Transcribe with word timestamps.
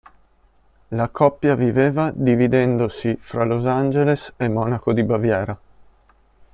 La 0.87 1.09
coppia 1.09 1.53
viveva 1.53 2.11
dividendosi 2.11 3.19
fra 3.21 3.43
Los 3.43 3.67
Angeles 3.67 4.33
e 4.35 4.47
Monaco 4.49 4.93
di 4.93 5.03
Baviera. 5.03 5.55